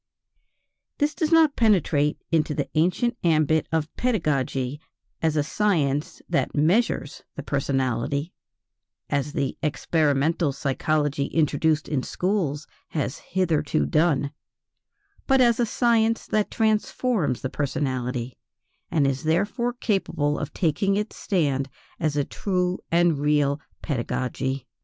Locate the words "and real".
22.91-23.61